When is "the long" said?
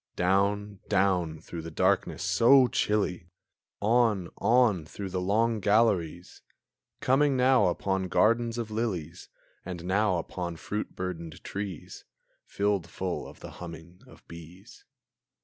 5.11-5.59